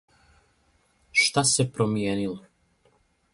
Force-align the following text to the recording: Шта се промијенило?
Шта 1.23 1.43
се 1.51 1.67
промијенило? 1.77 2.33